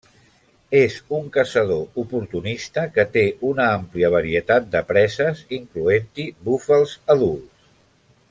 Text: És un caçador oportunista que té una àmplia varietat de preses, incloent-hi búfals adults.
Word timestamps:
És 0.77 0.93
un 1.17 1.27
caçador 1.35 1.99
oportunista 2.03 2.85
que 2.95 3.05
té 3.17 3.25
una 3.51 3.67
àmplia 3.75 4.11
varietat 4.17 4.73
de 4.77 4.83
preses, 4.93 5.45
incloent-hi 5.61 6.27
búfals 6.49 6.97
adults. 7.17 7.71